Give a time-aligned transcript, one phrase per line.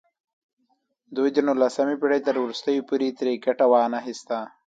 [1.15, 4.39] دوی د نولسمې پېړۍ تر وروستیو پورې ترې ګټه وانخیسته.